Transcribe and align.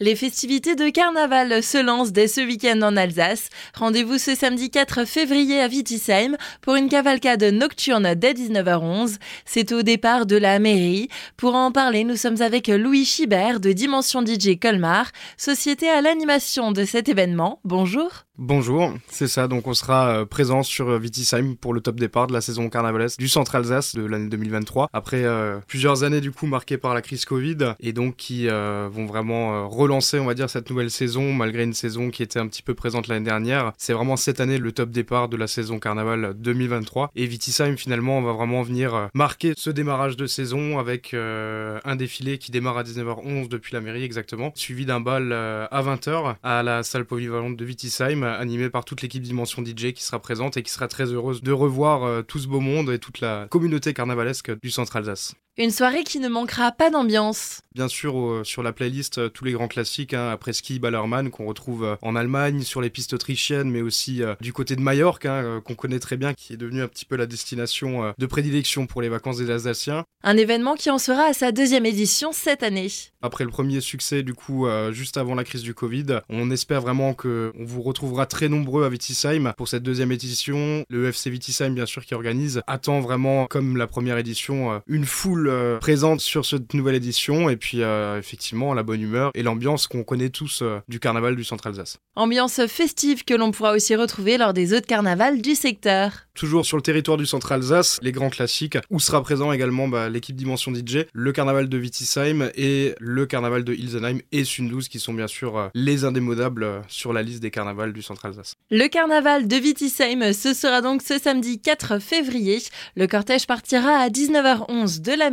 Les 0.00 0.14
festivités 0.14 0.76
de 0.76 0.90
carnaval 0.90 1.60
se 1.60 1.76
lancent 1.76 2.12
dès 2.12 2.28
ce 2.28 2.40
week-end 2.40 2.80
en 2.82 2.96
Alsace. 2.96 3.48
Rendez-vous 3.74 4.16
ce 4.16 4.36
samedi 4.36 4.70
4 4.70 5.04
février 5.04 5.60
à 5.60 5.66
Wittisheim 5.66 6.36
pour 6.60 6.76
une 6.76 6.88
cavalcade 6.88 7.42
nocturne 7.42 8.14
dès 8.14 8.32
19h11. 8.32 9.16
C'est 9.44 9.72
au 9.72 9.82
départ 9.82 10.24
de 10.24 10.36
la 10.36 10.60
mairie. 10.60 11.08
Pour 11.36 11.56
en 11.56 11.72
parler, 11.72 12.04
nous 12.04 12.14
sommes 12.14 12.40
avec 12.42 12.68
Louis 12.68 13.04
Schibert 13.04 13.58
de 13.58 13.72
Dimension 13.72 14.24
DJ 14.24 14.56
Colmar, 14.56 15.10
société 15.36 15.88
à 15.88 16.00
l'animation 16.00 16.70
de 16.70 16.84
cet 16.84 17.08
événement. 17.08 17.58
Bonjour. 17.64 18.22
Bonjour, 18.40 18.92
c'est 19.08 19.26
ça. 19.26 19.48
Donc 19.48 19.66
on 19.66 19.74
sera 19.74 20.10
euh, 20.10 20.24
présent 20.24 20.62
sur 20.62 20.90
euh, 20.90 21.00
Wittisheim 21.00 21.56
pour 21.56 21.74
le 21.74 21.80
top 21.80 21.96
départ 21.96 22.28
de 22.28 22.32
la 22.32 22.40
saison 22.40 22.68
carnavalesque 22.68 23.18
du 23.18 23.26
Centre 23.26 23.56
Alsace 23.56 23.96
de 23.96 24.04
l'année 24.04 24.28
2023. 24.28 24.90
Après 24.92 25.24
euh, 25.24 25.58
plusieurs 25.66 26.04
années 26.04 26.20
du 26.20 26.30
coup 26.30 26.46
marquées 26.46 26.78
par 26.78 26.94
la 26.94 27.02
crise 27.02 27.24
Covid 27.24 27.74
et 27.80 27.92
donc 27.92 28.14
qui 28.14 28.46
vont 28.46 29.06
vraiment 29.06 29.66
relancer, 29.88 30.18
on 30.18 30.26
va 30.26 30.34
dire, 30.34 30.50
cette 30.50 30.68
nouvelle 30.68 30.90
saison 30.90 31.32
malgré 31.32 31.62
une 31.62 31.72
saison 31.72 32.10
qui 32.10 32.22
était 32.22 32.38
un 32.38 32.46
petit 32.46 32.62
peu 32.62 32.74
présente 32.74 33.08
l'année 33.08 33.24
dernière. 33.24 33.72
C'est 33.78 33.94
vraiment 33.94 34.16
cette 34.16 34.38
année 34.38 34.58
le 34.58 34.70
top 34.72 34.90
départ 34.90 35.30
de 35.30 35.36
la 35.38 35.46
saison 35.46 35.78
carnaval 35.78 36.34
2023 36.36 37.10
et 37.16 37.26
Wittisheim 37.26 37.76
finalement 37.76 38.20
va 38.20 38.32
vraiment 38.32 38.62
venir 38.62 39.08
marquer 39.14 39.54
ce 39.56 39.70
démarrage 39.70 40.18
de 40.18 40.26
saison 40.26 40.78
avec 40.78 41.14
un 41.14 41.96
défilé 41.96 42.36
qui 42.36 42.50
démarre 42.50 42.76
à 42.76 42.82
19h11 42.82 43.48
depuis 43.48 43.72
la 43.72 43.80
mairie 43.80 44.04
exactement, 44.04 44.52
suivi 44.54 44.84
d'un 44.84 45.00
bal 45.00 45.32
à 45.32 45.82
20h 45.82 46.36
à 46.42 46.62
la 46.62 46.82
salle 46.82 47.06
polyvalente 47.06 47.56
de 47.56 47.64
Wittisheim 47.64 48.24
animé 48.24 48.68
par 48.68 48.84
toute 48.84 49.00
l'équipe 49.00 49.22
Dimension 49.22 49.64
DJ 49.64 49.92
qui 49.92 50.02
sera 50.02 50.18
présente 50.18 50.58
et 50.58 50.62
qui 50.62 50.70
sera 50.70 50.88
très 50.88 51.12
heureuse 51.12 51.42
de 51.42 51.52
revoir 51.52 52.04
euh, 52.04 52.22
tout 52.22 52.38
ce 52.38 52.48
beau 52.48 52.60
monde 52.60 52.90
et 52.90 52.98
toute 52.98 53.20
la 53.20 53.46
communauté 53.50 53.94
carnavalesque 53.94 54.52
du 54.60 54.70
Centre 54.70 54.96
Alsace. 54.96 55.34
Une 55.60 55.72
soirée 55.72 56.04
qui 56.04 56.20
ne 56.20 56.28
manquera 56.28 56.70
pas 56.70 56.88
d'ambiance. 56.88 57.62
Bien 57.74 57.88
sûr, 57.88 58.42
sur 58.44 58.62
la 58.62 58.72
playlist, 58.72 59.18
euh, 59.18 59.28
tous 59.28 59.44
les 59.44 59.52
grands 59.52 59.66
classiques, 59.66 60.14
hein, 60.14 60.30
après 60.30 60.52
ski, 60.52 60.78
Ballermann, 60.78 61.30
qu'on 61.30 61.46
retrouve 61.46 61.84
euh, 61.84 61.96
en 62.00 62.14
Allemagne, 62.14 62.62
sur 62.62 62.80
les 62.80 62.90
pistes 62.90 63.12
autrichiennes, 63.12 63.68
mais 63.68 63.80
aussi 63.80 64.22
du 64.40 64.52
côté 64.52 64.76
de 64.76 64.80
Majorque, 64.80 65.26
hein, 65.26 65.60
qu'on 65.64 65.74
connaît 65.74 65.98
très 65.98 66.16
bien, 66.16 66.32
qui 66.32 66.52
est 66.52 66.56
devenu 66.56 66.82
un 66.82 66.86
petit 66.86 67.04
peu 67.04 67.16
la 67.16 67.26
destination 67.26 68.14
de 68.16 68.26
prédilection 68.26 68.86
pour 68.86 69.02
les 69.02 69.08
vacances 69.08 69.38
des 69.38 69.50
Alsaciens. 69.50 70.04
Un 70.22 70.36
événement 70.36 70.74
qui 70.74 70.90
en 70.90 70.98
sera 70.98 71.24
à 71.24 71.32
sa 71.32 71.50
deuxième 71.50 71.86
édition 71.86 72.30
cette 72.32 72.62
année. 72.62 72.88
Après 73.22 73.44
le 73.44 73.50
premier 73.50 73.80
succès, 73.80 74.22
du 74.22 74.34
coup, 74.34 74.66
juste 74.92 75.16
avant 75.16 75.34
la 75.34 75.44
crise 75.44 75.62
du 75.62 75.74
Covid, 75.74 76.20
on 76.28 76.50
espère 76.50 76.80
vraiment 76.80 77.14
qu'on 77.14 77.52
vous 77.58 77.82
retrouvera 77.82 78.26
très 78.26 78.48
nombreux 78.48 78.84
à 78.84 78.88
Wittisheim 78.88 79.52
pour 79.56 79.68
cette 79.68 79.82
deuxième 79.82 80.12
édition. 80.12 80.84
Le 80.88 81.08
FC 81.08 81.30
Wittisheim, 81.30 81.74
bien 81.74 81.86
sûr, 81.86 82.04
qui 82.04 82.14
organise, 82.14 82.62
attend 82.66 83.00
vraiment, 83.00 83.46
comme 83.46 83.76
la 83.76 83.86
première 83.86 84.18
édition, 84.18 84.72
euh, 84.72 84.78
une 84.86 85.04
foule 85.04 85.47
euh, 85.48 85.78
présente 85.78 86.20
sur 86.20 86.44
cette 86.44 86.74
nouvelle 86.74 86.94
édition. 86.94 87.48
Et 87.48 87.56
puis, 87.56 87.82
euh, 87.82 88.18
effectivement, 88.18 88.74
la 88.74 88.82
bonne 88.82 89.00
humeur 89.00 89.30
et 89.34 89.42
l'ambiance 89.42 89.86
qu'on 89.86 90.04
connaît 90.04 90.30
tous 90.30 90.62
du 90.88 91.00
carnaval 91.00 91.36
du 91.36 91.44
Centre 91.44 91.66
Alsace. 91.66 91.98
Ambiance 92.16 92.66
festive 92.66 93.24
que 93.24 93.34
l'on 93.34 93.50
pourra 93.50 93.72
aussi 93.72 93.94
retrouver 93.96 94.38
lors 94.38 94.52
des 94.52 94.74
autres 94.74 94.86
carnavals 94.86 95.40
du 95.40 95.54
secteur. 95.54 96.12
Toujours 96.34 96.64
sur 96.64 96.76
le 96.76 96.82
territoire 96.82 97.16
du 97.16 97.26
Centre 97.26 97.50
Alsace, 97.52 97.98
les 98.02 98.12
grands 98.12 98.30
classiques, 98.30 98.78
où 98.90 99.00
sera 99.00 99.22
présent 99.22 99.52
également 99.52 99.88
bah, 99.88 100.08
l'équipe 100.08 100.36
Dimension 100.36 100.72
DJ, 100.72 101.06
le 101.12 101.32
carnaval 101.32 101.68
de 101.68 101.78
Wittisheim 101.78 102.50
et 102.54 102.94
le 103.00 103.26
carnaval 103.26 103.64
de 103.64 103.74
Ilsenheim 103.74 104.18
et 104.32 104.44
Sundus, 104.44 104.88
qui 104.88 105.00
sont 105.00 105.14
bien 105.14 105.26
sûr 105.26 105.70
les 105.74 106.04
indémodables 106.04 106.82
sur 106.88 107.12
la 107.12 107.22
liste 107.22 107.40
des 107.40 107.50
carnavals 107.50 107.92
du 107.92 108.02
Centre 108.02 108.26
Alsace. 108.26 108.54
Le 108.70 108.86
carnaval 108.88 109.48
de 109.48 109.56
Wittisheim, 109.56 110.32
ce 110.32 110.54
sera 110.54 110.80
donc 110.80 111.02
ce 111.02 111.18
samedi 111.18 111.60
4 111.60 111.98
février. 111.98 112.58
Le 112.96 113.06
cortège 113.06 113.46
partira 113.46 113.90
à 113.90 114.08
19h11 114.08 115.00
de 115.00 115.12
la 115.12 115.30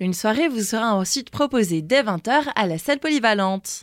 Une 0.00 0.14
soirée 0.14 0.48
vous 0.48 0.62
sera 0.62 0.94
ensuite 0.94 1.30
proposée 1.30 1.82
dès 1.82 2.02
20h 2.02 2.52
à 2.54 2.66
la 2.66 2.78
salle 2.78 2.98
polyvalente. 2.98 3.80